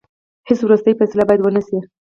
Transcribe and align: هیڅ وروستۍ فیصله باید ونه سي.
هیڅ 0.49 0.59
وروستۍ 0.63 0.93
فیصله 0.99 1.23
باید 1.27 1.41
ونه 1.41 1.61
سي. 1.67 1.77